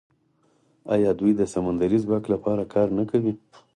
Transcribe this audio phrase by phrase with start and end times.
[0.93, 3.33] آیا دوی د سمندري ځواک لپاره کار نه کوي؟